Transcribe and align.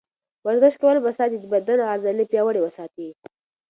ورزش 0.45 0.73
کول 0.81 0.97
به 1.03 1.09
ستا 1.15 1.25
د 1.29 1.33
بدن 1.53 1.79
عضلې 1.93 2.23
پیاوړې 2.31 2.61
وساتي. 2.63 3.09